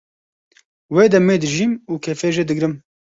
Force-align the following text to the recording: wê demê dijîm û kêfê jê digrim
wê 0.93 1.05
demê 1.13 1.35
dijîm 1.43 1.71
û 1.91 1.93
kêfê 2.03 2.29
jê 2.35 2.43
digrim 2.49 2.73